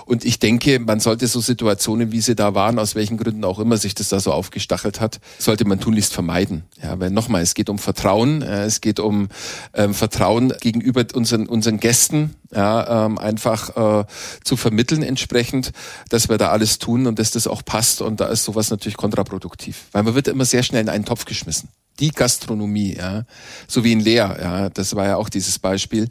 [0.06, 3.58] Und ich denke, man sollte so Situationen, wie sie da waren, aus welchen Gründen auch
[3.58, 6.65] immer sich das da so aufgestachelt hat, sollte man tunlichst vermeiden.
[6.84, 9.30] Ja, weil nochmal, es geht um Vertrauen, äh, es geht um
[9.73, 14.06] ähm, Vertrauen gegenüber unseren, unseren Gästen, ja, ähm, einfach äh,
[14.44, 15.72] zu vermitteln entsprechend,
[16.10, 18.98] dass wir da alles tun und dass das auch passt und da ist sowas natürlich
[18.98, 21.70] kontraproduktiv, weil man wird immer sehr schnell in einen Topf geschmissen.
[22.00, 23.24] Die Gastronomie, ja,
[23.68, 26.10] so wie in Leer, ja, das war ja auch dieses Beispiel.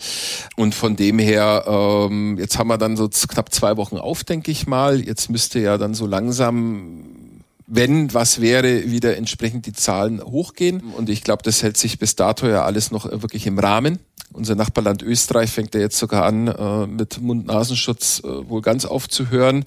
[0.55, 4.53] Und von dem her, ähm, jetzt haben wir dann so knapp zwei Wochen auf, denke
[4.53, 5.01] ich mal.
[5.01, 7.12] Jetzt müsste ja dann so langsam
[7.75, 10.81] wenn was wäre, wieder entsprechend die Zahlen hochgehen.
[10.95, 13.99] Und ich glaube, das hält sich bis dato ja alles noch wirklich im Rahmen.
[14.35, 19.65] Unser Nachbarland Österreich fängt ja jetzt sogar an, äh, mit Mund-Nasenschutz äh, wohl ganz aufzuhören.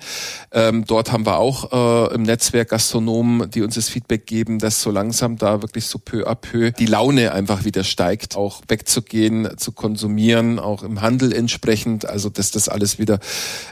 [0.52, 4.84] Ähm, dort haben wir auch äh, im Netzwerk Gastronomen, die uns das Feedback geben, dass
[4.84, 9.58] so langsam da wirklich so peu à peu die Laune einfach wieder steigt, auch wegzugehen,
[9.58, 13.20] zu konsumieren, auch im Handel entsprechend, also dass das alles wieder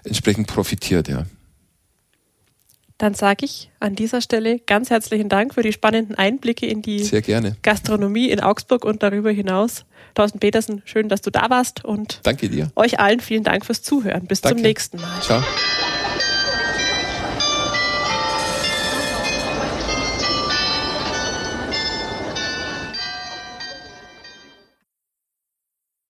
[0.04, 1.26] entsprechend profitiert, ja.
[3.04, 7.04] Dann sage ich an dieser Stelle ganz herzlichen Dank für die spannenden Einblicke in die
[7.62, 9.84] Gastronomie in Augsburg und darüber hinaus.
[10.16, 12.72] Thorsten Petersen, schön, dass du da warst und Danke dir.
[12.78, 14.26] euch allen vielen Dank fürs Zuhören.
[14.26, 14.56] Bis Danke.
[14.56, 15.22] zum nächsten Mal.
[15.22, 15.44] Ciao.